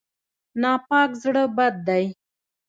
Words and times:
ناپاک 0.61 1.09
زړه 1.23 1.43
بد 1.57 1.75
دی. 1.87 2.05